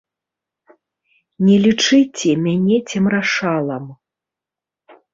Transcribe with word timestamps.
Не 1.51 1.57
лічыце 1.67 2.31
мяне 2.49 2.77
цемрашалам. 2.91 3.85